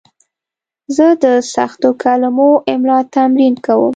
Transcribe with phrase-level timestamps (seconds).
[0.95, 3.89] زه د سختو کلمو املا تمرین کوم.